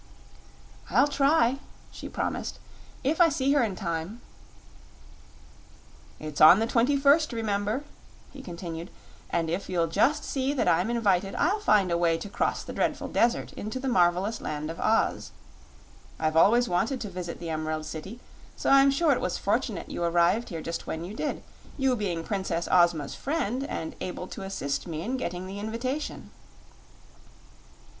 "I'll 0.89 1.07
try," 1.07 1.59
she 1.91 2.09
promised; 2.09 2.57
"if 3.03 3.21
I 3.21 3.29
see 3.29 3.51
her 3.53 3.61
in 3.61 3.75
time." 3.75 4.19
"It's 6.19 6.41
on 6.41 6.57
the 6.59 6.65
twenty 6.65 6.97
first, 6.97 7.31
remember," 7.31 7.83
he 8.33 8.41
continued; 8.41 8.89
"and 9.29 9.47
if 9.47 9.69
you'll 9.69 9.85
just 9.85 10.23
see 10.23 10.53
that 10.53 10.67
I'm 10.67 10.89
invited 10.89 11.35
I'll 11.35 11.59
find 11.59 11.91
a 11.91 11.99
way 11.99 12.17
to 12.17 12.29
cross 12.29 12.63
the 12.63 12.73
Dreadful 12.73 13.09
Desert 13.09 13.53
into 13.53 13.79
the 13.79 13.87
marvelous 13.87 14.41
Land 14.41 14.71
of 14.71 14.79
Oz. 14.79 15.33
I've 16.17 16.35
always 16.35 16.67
wanted 16.67 16.99
to 17.01 17.09
visit 17.11 17.39
the 17.39 17.51
Emerald 17.51 17.85
City, 17.85 18.19
so 18.57 18.71
I'm 18.71 18.89
sure 18.89 19.11
it 19.11 19.21
was 19.21 19.37
fortunate 19.37 19.87
you 19.91 20.03
arrived 20.03 20.49
here 20.49 20.63
just 20.63 20.87
when 20.87 21.03
you 21.05 21.13
did, 21.13 21.43
you 21.77 21.95
being 21.95 22.23
Princess 22.23 22.67
Ozma's 22.71 23.13
friend 23.13 23.63
and 23.65 23.95
able 24.01 24.25
to 24.29 24.41
assist 24.41 24.87
me 24.87 25.03
in 25.03 25.15
getting 25.15 25.45
the 25.45 25.59
invitation." 25.59 26.31